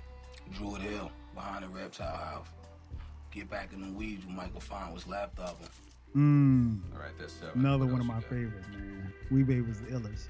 Druid 0.54 0.82
Hill, 0.82 1.12
behind 1.34 1.64
the 1.64 1.68
reptile 1.68 2.16
house. 2.16 2.46
Get 3.30 3.48
back 3.50 3.72
in 3.72 3.80
the 3.80 3.92
weeds, 3.92 4.26
we 4.26 4.32
might 4.32 4.52
go 4.52 4.60
find 4.60 4.92
what's 4.92 5.06
left 5.06 5.38
of 5.38 5.58
him. 5.58 5.68
Mm. 6.14 6.94
All 6.94 7.00
right, 7.02 7.12
that's 7.18 7.32
seven. 7.32 7.60
Another 7.60 7.84
What 7.86 7.92
one 7.92 8.00
of 8.02 8.06
my 8.06 8.14
got? 8.14 8.24
favorites, 8.24 8.66
man. 8.70 9.12
Wee-Bey 9.30 9.62
was 9.62 9.80
the 9.80 9.86
illest. 9.86 10.28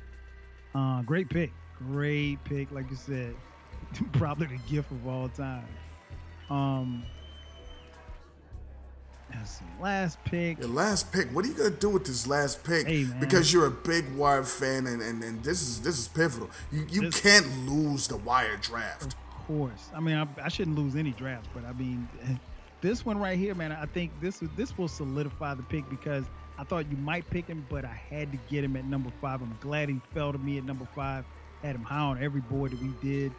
Uh, 0.74 1.02
great 1.02 1.28
pick. 1.28 1.50
Great 1.78 2.42
pick, 2.44 2.70
like 2.70 2.88
you 2.90 2.96
said. 2.96 3.34
Probably 4.12 4.46
the 4.46 4.58
gift 4.72 4.90
of 4.92 5.06
all 5.08 5.28
time. 5.28 5.66
Um, 6.48 7.02
let's 9.34 9.58
see. 9.58 9.64
Last 9.80 10.18
pick. 10.24 10.58
Your 10.60 10.68
last 10.68 11.12
pick. 11.12 11.28
What 11.30 11.44
are 11.44 11.48
you 11.48 11.54
gonna 11.54 11.70
do 11.70 11.88
with 11.88 12.04
this 12.04 12.26
last 12.26 12.62
pick? 12.62 12.86
Hey. 12.86 13.04
Because 13.18 13.52
you're 13.52 13.66
a 13.66 13.70
big 13.70 14.14
Wire 14.14 14.44
fan, 14.44 14.86
and, 14.86 15.02
and, 15.02 15.22
and 15.24 15.42
this 15.42 15.62
is 15.62 15.80
this 15.80 15.98
is 15.98 16.08
pivotal. 16.08 16.50
You 16.70 16.86
you 16.88 17.00
This- 17.10 17.20
can't 17.20 17.66
lose 17.68 18.06
the 18.06 18.16
Wire 18.18 18.56
draft. 18.58 19.16
Course. 19.52 19.90
I 19.94 20.00
mean, 20.00 20.16
I, 20.16 20.26
I 20.42 20.48
shouldn't 20.48 20.78
lose 20.78 20.96
any 20.96 21.10
drafts, 21.10 21.48
but 21.52 21.64
I 21.66 21.74
mean, 21.74 22.08
this 22.80 23.04
one 23.04 23.18
right 23.18 23.38
here, 23.38 23.54
man. 23.54 23.70
I 23.70 23.84
think 23.84 24.10
this 24.18 24.42
this 24.56 24.78
will 24.78 24.88
solidify 24.88 25.54
the 25.54 25.62
pick 25.64 25.88
because 25.90 26.24
I 26.58 26.64
thought 26.64 26.90
you 26.90 26.96
might 26.96 27.28
pick 27.28 27.48
him, 27.48 27.66
but 27.68 27.84
I 27.84 27.92
had 27.92 28.32
to 28.32 28.38
get 28.48 28.64
him 28.64 28.76
at 28.76 28.86
number 28.86 29.10
five. 29.20 29.42
I'm 29.42 29.54
glad 29.60 29.90
he 29.90 30.00
fell 30.14 30.32
to 30.32 30.38
me 30.38 30.56
at 30.56 30.64
number 30.64 30.88
five. 30.94 31.26
Had 31.62 31.74
him 31.74 31.82
high 31.82 31.98
on 31.98 32.22
every 32.22 32.40
board 32.40 32.72
that 32.72 32.80
we 32.80 32.94
did. 33.02 33.32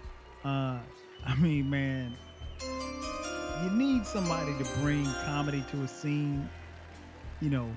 Uh, 0.45 0.77
I 1.25 1.35
mean, 1.39 1.67
man, 1.67 2.15
you 2.61 3.69
need 3.71 4.05
somebody 4.05 4.55
to 4.59 4.65
bring 4.81 5.05
comedy 5.25 5.63
to 5.71 5.81
a 5.81 5.87
scene, 5.87 6.47
you 7.41 7.49
know. 7.49 7.67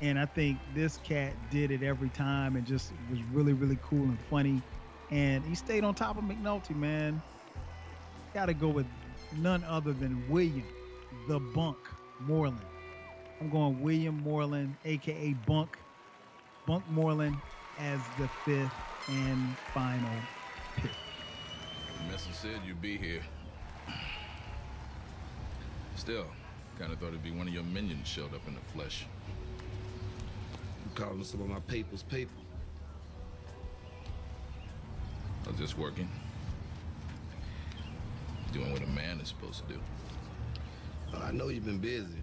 And 0.00 0.18
I 0.18 0.24
think 0.24 0.58
this 0.74 0.98
cat 1.04 1.34
did 1.50 1.70
it 1.70 1.82
every 1.82 2.08
time 2.10 2.56
and 2.56 2.66
just 2.66 2.92
was 3.10 3.20
really, 3.34 3.52
really 3.52 3.78
cool 3.82 4.04
and 4.04 4.18
funny. 4.30 4.62
And 5.10 5.44
he 5.44 5.54
stayed 5.54 5.84
on 5.84 5.94
top 5.94 6.16
of 6.16 6.24
McNulty, 6.24 6.74
man. 6.74 7.20
Got 8.36 8.46
to 8.46 8.54
go 8.54 8.68
with 8.68 8.84
none 9.38 9.64
other 9.64 9.94
than 9.94 10.22
William, 10.28 10.62
the 11.26 11.40
Bunk 11.40 11.78
Moreland. 12.20 12.60
I'm 13.40 13.48
going 13.48 13.80
William 13.80 14.22
Moreland, 14.22 14.76
aka 14.84 15.32
Bunk, 15.46 15.78
Bunk 16.66 16.84
Moreland, 16.90 17.38
as 17.78 17.98
the 18.18 18.28
fifth 18.44 18.74
and 19.08 19.56
final 19.72 20.10
pick. 20.76 20.90
Messer 22.10 22.34
said 22.34 22.60
you'd 22.66 22.82
be 22.82 22.98
here. 22.98 23.22
Still, 25.94 26.26
kind 26.78 26.92
of 26.92 26.98
thought 26.98 27.08
it'd 27.08 27.24
be 27.24 27.30
one 27.30 27.48
of 27.48 27.54
your 27.54 27.64
minions 27.64 28.06
showed 28.06 28.34
up 28.34 28.46
in 28.46 28.52
the 28.52 28.60
flesh. 28.74 29.06
You 30.84 30.90
calling 30.94 31.24
some 31.24 31.40
of 31.40 31.48
my 31.48 31.60
papers 31.60 32.02
paper? 32.02 32.30
I 35.46 35.52
was 35.52 35.58
just 35.58 35.78
working. 35.78 36.10
Doing 38.52 38.72
what 38.72 38.82
a 38.82 38.86
man 38.86 39.20
is 39.20 39.28
supposed 39.28 39.66
to 39.66 39.74
do. 39.74 39.80
Well, 41.12 41.22
I 41.22 41.30
know 41.32 41.48
you've 41.48 41.66
been 41.66 41.78
busy. 41.78 42.22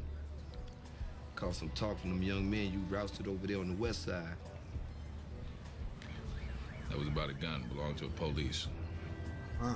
Caught 1.35 1.55
some 1.55 1.69
talk 1.69 1.99
from 1.99 2.11
them 2.11 2.23
young 2.23 2.49
men 2.49 2.71
you 2.71 2.79
rousted 2.89 3.27
over 3.27 3.45
there 3.47 3.59
on 3.59 3.69
the 3.69 3.75
west 3.75 4.05
side. 4.05 4.35
That 6.89 6.97
was 6.97 7.07
about 7.07 7.29
a 7.29 7.33
gun 7.33 7.65
belonged 7.73 7.97
to 7.97 8.05
a 8.05 8.09
police. 8.09 8.67
Huh. 9.59 9.73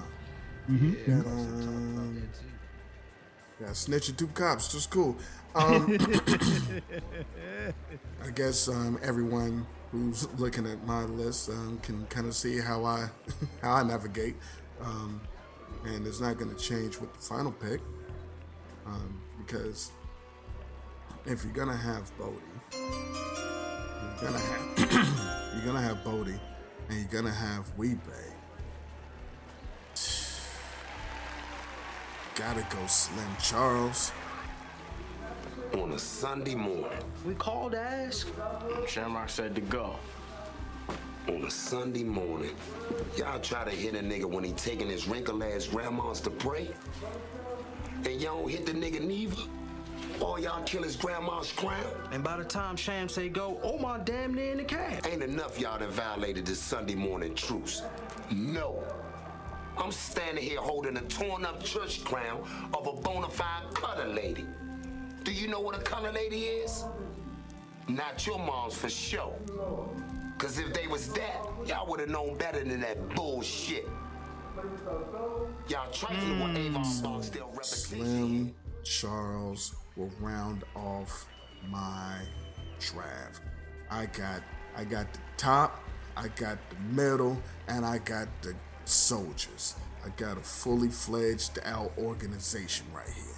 Mm-hmm. 0.69 1.11
Yeah, 1.11 1.19
um, 1.19 2.29
yeah, 3.59 3.67
snitching 3.69 4.17
two 4.17 4.27
cops, 4.27 4.71
just 4.71 4.89
cool. 4.89 5.17
Um, 5.55 5.97
I 8.23 8.29
guess 8.35 8.67
um, 8.67 8.99
everyone 9.01 9.65
who's 9.91 10.27
looking 10.37 10.67
at 10.67 10.85
my 10.85 11.05
list 11.05 11.49
um, 11.49 11.79
can 11.81 12.05
kind 12.07 12.27
of 12.27 12.35
see 12.35 12.59
how 12.59 12.85
I 12.85 13.09
how 13.61 13.73
I 13.73 13.83
navigate. 13.83 14.35
Um, 14.81 15.21
and 15.85 16.05
it's 16.05 16.19
not 16.19 16.37
going 16.37 16.53
to 16.53 16.61
change 16.61 16.99
with 16.99 17.13
the 17.13 17.19
final 17.19 17.51
pick 17.51 17.81
um, 18.87 19.19
because 19.37 19.91
if 21.25 21.43
you're 21.43 21.53
gonna 21.53 21.75
have 21.75 22.09
Bodie, 22.17 22.35
you're 22.71 24.21
gonna 24.21 24.39
have 24.39 24.79
you're 25.55 25.65
gonna 25.65 25.81
have 25.81 26.03
Bodie, 26.03 26.39
and 26.89 26.99
you're 26.99 27.09
gonna 27.11 27.29
have 27.33 27.71
Wee-Bey. 27.77 28.33
Gotta 32.35 32.65
go 32.69 32.85
Slim 32.87 33.35
Charles. 33.41 34.11
On 35.73 35.91
a 35.91 35.99
Sunday 35.99 36.55
morning. 36.55 37.03
We 37.25 37.33
called 37.33 37.73
to 37.73 37.79
ask. 37.79 38.29
Shamrock 38.87 39.29
said 39.29 39.53
to 39.55 39.61
go. 39.61 39.97
On 41.27 41.43
a 41.43 41.51
Sunday 41.51 42.03
morning. 42.03 42.55
Y'all 43.17 43.39
try 43.39 43.65
to 43.65 43.69
hit 43.69 43.95
a 43.95 43.99
nigga 43.99 44.25
when 44.25 44.43
he 44.45 44.53
taking 44.53 44.87
his 44.87 45.07
wrinkled 45.07 45.43
ass 45.43 45.67
grandmas 45.67 46.21
to 46.21 46.29
pray? 46.29 46.69
And 48.05 48.21
y'all 48.21 48.41
don't 48.41 48.49
hit 48.49 48.65
the 48.65 48.71
nigga 48.71 49.01
neither? 49.01 49.41
Or 50.21 50.39
y'all 50.39 50.63
kill 50.63 50.83
his 50.83 50.95
grandma's 50.95 51.51
crown? 51.51 51.83
And 52.11 52.23
by 52.23 52.37
the 52.37 52.45
time 52.45 52.77
Sham 52.77 53.09
say 53.09 53.27
go, 53.27 53.59
oh 53.61 53.77
my 53.77 53.99
damn 53.99 54.33
near 54.33 54.53
in 54.53 54.57
the 54.59 54.63
cab. 54.63 55.05
Ain't 55.05 55.21
enough 55.21 55.59
y'all 55.59 55.77
that 55.77 55.89
violated 55.89 56.45
this 56.45 56.59
Sunday 56.59 56.95
morning 56.95 57.35
truce. 57.35 57.83
No. 58.31 58.81
I'm 59.77 59.91
standing 59.91 60.43
here 60.43 60.61
holding 60.61 60.95
a 60.95 61.01
torn 61.01 61.45
up 61.45 61.61
church 61.61 62.03
crown 62.05 62.41
of 62.73 62.87
a 62.87 62.93
bona 62.93 63.29
fide 63.29 63.73
color 63.73 64.07
lady. 64.07 64.45
Do 65.23 65.33
you 65.33 65.49
know 65.49 65.59
what 65.59 65.75
a 65.75 65.81
color 65.81 66.11
lady 66.11 66.43
is? 66.43 66.85
Not 67.89 68.25
your 68.25 68.39
mom's 68.39 68.75
for 68.75 68.89
sure. 68.89 69.35
Cause 70.37 70.59
if 70.59 70.71
they 70.73 70.85
was 70.87 71.09
that, 71.13 71.47
y'all 71.65 71.87
would 71.89 71.99
have 71.99 72.09
known 72.09 72.37
better 72.37 72.63
than 72.63 72.81
that 72.81 73.09
bullshit. 73.15 73.87
Y'all 75.67 75.91
trifling 75.91 76.39
with 76.43 76.57
Avon 76.57 77.01
Barksdale 77.01 77.47
reputation. 77.47 78.05
Slim 78.05 78.55
Charles 78.83 79.75
will 79.95 80.11
round 80.19 80.63
off 80.75 81.27
my 81.69 82.19
draft. 82.79 83.41
I 83.89 84.05
got 84.07 84.41
I 84.75 84.83
got 84.83 85.11
the 85.11 85.19
top, 85.37 85.83
I 86.15 86.27
got 86.29 86.57
the 86.69 86.75
middle, 86.95 87.37
and 87.67 87.83
I 87.85 87.97
got 87.97 88.27
the 88.41 88.53
soldiers. 88.85 89.75
I 90.05 90.09
got 90.09 90.37
a 90.37 90.41
fully 90.41 90.89
fledged 90.89 91.59
out 91.65 91.91
organization 91.97 92.85
right 92.93 93.09
here. 93.09 93.35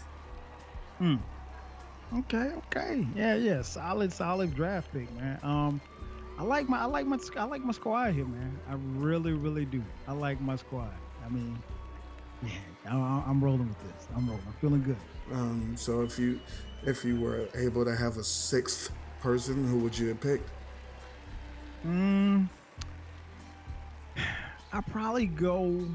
Hmm. 0.98 2.20
Okay, 2.20 2.52
okay. 2.68 3.08
Yeah, 3.16 3.36
yeah. 3.36 3.62
Solid, 3.62 4.12
solid 4.12 4.54
draft 4.54 4.92
pick, 4.92 5.12
man. 5.16 5.40
Um 5.44 5.82
I 6.40 6.44
like 6.44 6.70
my 6.70 6.80
I 6.80 6.86
like 6.86 7.06
my 7.06 7.20
I 7.36 7.44
like 7.44 7.66
my 7.66 7.74
squad 7.74 8.14
here, 8.14 8.24
man. 8.24 8.58
I 8.70 8.76
really, 8.98 9.34
really 9.34 9.66
do. 9.66 9.84
I 10.08 10.14
like 10.14 10.40
my 10.40 10.56
squad. 10.56 10.94
I 11.26 11.28
mean, 11.28 11.62
yeah, 12.42 12.52
I, 12.90 13.24
I'm 13.28 13.44
rolling 13.44 13.68
with 13.68 13.80
this. 13.80 14.08
I'm 14.16 14.26
rolling. 14.26 14.44
I'm 14.48 14.54
feeling 14.54 14.82
good. 14.82 14.96
Um, 15.34 15.76
so 15.76 16.02
if 16.02 16.18
you 16.18 16.40
if 16.84 17.04
you 17.04 17.20
were 17.20 17.50
able 17.56 17.84
to 17.84 17.94
have 17.94 18.16
a 18.16 18.24
sixth 18.24 18.90
person, 19.20 19.68
who 19.68 19.80
would 19.80 20.00
you 20.00 20.08
have 20.08 20.22
picked? 20.22 20.50
Mm, 21.86 22.48
I 24.72 24.80
probably 24.80 25.26
go. 25.28 25.86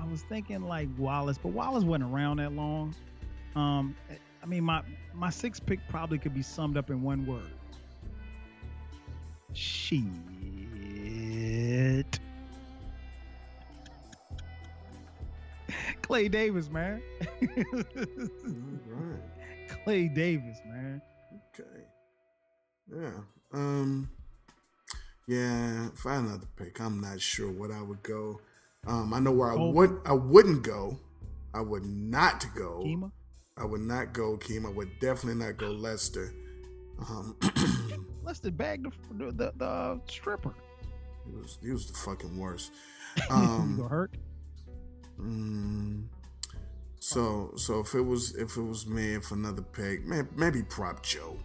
I 0.00 0.06
was 0.06 0.22
thinking 0.22 0.62
like 0.62 0.88
Wallace, 0.96 1.36
but 1.36 1.50
Wallace 1.50 1.84
wasn't 1.84 2.10
around 2.10 2.38
that 2.38 2.54
long. 2.54 2.94
Um, 3.54 3.94
I 4.42 4.46
mean, 4.46 4.64
my 4.64 4.82
my 5.12 5.28
sixth 5.28 5.66
pick 5.66 5.86
probably 5.90 6.16
could 6.16 6.32
be 6.32 6.42
summed 6.42 6.78
up 6.78 6.88
in 6.88 7.02
one 7.02 7.26
word. 7.26 7.52
Shit. 9.54 10.00
Clay 16.02 16.28
Davis, 16.28 16.68
man. 16.70 17.02
right. 17.40 19.20
Clay 19.84 20.08
Davis, 20.08 20.58
man. 20.66 21.00
Okay. 21.54 21.84
Yeah. 22.94 23.12
Um. 23.52 24.10
Yeah. 25.26 25.88
If 25.94 26.04
I 26.06 26.14
had 26.16 26.24
another 26.24 26.46
pick, 26.56 26.80
I'm 26.80 27.00
not 27.00 27.20
sure 27.20 27.50
what 27.50 27.70
I 27.70 27.80
would 27.82 28.02
go. 28.02 28.40
Um. 28.86 29.14
I 29.14 29.20
know 29.20 29.32
where 29.32 29.50
I 29.52 29.54
Oh. 29.54 29.70
would. 29.70 30.00
I 30.04 30.12
wouldn't 30.12 30.62
go. 30.62 30.98
I 31.54 31.60
would 31.60 31.84
not 31.84 32.46
go. 32.54 32.82
Kima? 32.84 33.10
I 33.56 33.64
would 33.66 33.82
not 33.82 34.12
go 34.14 34.36
Keem. 34.38 34.64
I 34.66 34.70
would 34.70 34.98
definitely 35.00 35.44
not 35.44 35.56
go 35.58 35.70
Lester. 35.70 36.32
Um. 37.08 37.36
Lester 38.24 38.50
bagged 38.50 38.86
the 38.86 39.24
the, 39.26 39.32
the, 39.32 39.52
the 39.56 40.00
stripper. 40.08 40.54
he 41.26 41.32
was 41.36 41.58
he 41.62 41.70
was 41.70 41.86
the 41.86 41.94
fucking 41.98 42.36
worst. 42.38 42.72
you 43.18 43.34
Um. 43.34 43.76
gonna 43.76 43.88
hurt? 43.88 44.14
Mm, 45.20 46.04
so 46.98 47.52
so 47.56 47.80
if 47.80 47.94
it 47.94 48.00
was 48.00 48.34
if 48.36 48.56
it 48.56 48.62
was 48.62 48.86
me 48.86 49.14
if 49.14 49.30
another 49.30 49.62
pick 49.62 50.04
maybe, 50.06 50.28
maybe 50.36 50.62
prop 50.62 51.02
Joe 51.02 51.36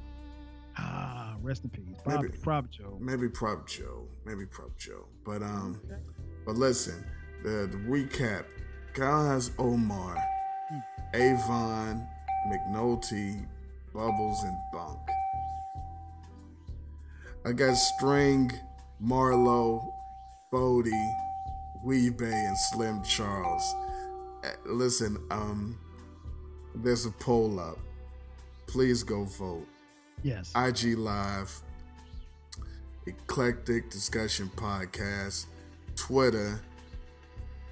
Ah, 0.79 1.35
rest 1.41 1.63
in 1.63 1.69
peace. 1.71 1.83
Prop, 2.03 2.21
Maybe. 2.21 2.37
prop 2.37 2.69
Joe. 2.69 2.97
maybe 3.01 3.27
prop 3.27 3.67
Joe 3.67 4.07
maybe 4.25 4.45
prop 4.45 4.75
Joe 4.77 5.05
but 5.25 5.41
um 5.43 5.81
but 6.45 6.55
listen 6.55 7.03
the, 7.43 7.67
the 7.71 7.77
recap 7.77 8.45
Kyle 8.93 9.27
has 9.27 9.51
Omar 9.59 10.17
Avon 11.13 12.07
McNulty 12.47 13.45
Bubbles 13.93 14.43
and 14.43 14.57
Bunk 14.71 14.99
I 17.47 17.53
got 17.53 17.75
String 17.75 18.51
Marlowe 18.99 19.93
Bodie 20.51 21.15
Wee-Bey 21.83 22.25
and 22.31 22.57
Slim 22.57 23.01
Charles 23.03 23.63
Eh, 24.43 24.51
listen 24.65 25.17
um 25.31 25.79
there's 26.75 27.05
a 27.05 27.11
poll 27.11 27.59
up 27.59 27.79
please 28.67 29.01
go 29.03 29.23
vote 29.23 29.65
Yes. 30.23 30.51
IG 30.55 30.97
Live, 30.97 31.61
Eclectic 33.05 33.89
Discussion 33.91 34.51
Podcast, 34.55 35.45
Twitter, 35.95 36.59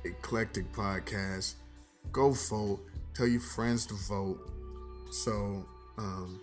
Eclectic 0.04 0.72
Podcast. 0.72 1.56
Go 2.12 2.32
vote. 2.32 2.80
Tell 3.16 3.28
your 3.28 3.42
friends 3.42 3.88
to 3.88 3.96
vote. 3.96 4.40
So, 5.12 5.66
um, 5.98 6.40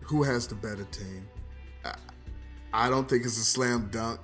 who 0.00 0.22
has 0.22 0.46
the 0.46 0.54
better 0.54 0.84
team? 0.84 1.28
I, 2.72 2.88
don't 2.88 3.08
think 3.08 3.24
it's 3.24 3.38
a 3.38 3.44
slam 3.44 3.88
dunk. 3.90 4.20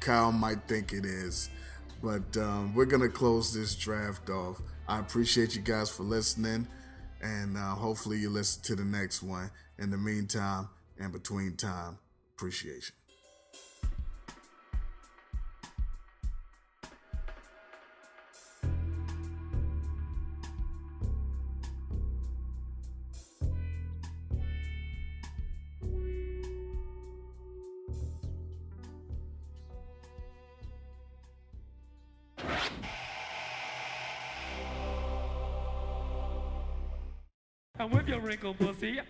Kyle 0.00 0.32
might 0.32 0.66
think 0.68 0.92
it 0.92 1.04
is. 1.04 1.50
But 2.02 2.36
um, 2.36 2.74
we're 2.74 2.84
going 2.84 3.02
to 3.02 3.08
close 3.08 3.52
this 3.52 3.74
draft 3.74 4.30
off. 4.30 4.60
I 4.86 5.00
appreciate 5.00 5.56
you 5.56 5.62
guys 5.62 5.90
for 5.90 6.04
listening. 6.04 6.66
And 7.20 7.56
uh, 7.56 7.74
hopefully 7.74 8.18
you 8.18 8.30
listen 8.30 8.62
to 8.64 8.76
the 8.76 8.84
next 8.84 9.22
one. 9.22 9.50
In 9.78 9.90
the 9.90 9.98
meantime, 9.98 10.68
and 10.98 11.12
between 11.12 11.56
time, 11.56 11.98
appreciation. 12.34 12.94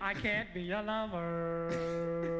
I 0.09 0.13
can't 0.15 0.51
be 0.55 0.63
your 0.63 0.81
lover. 0.81 2.38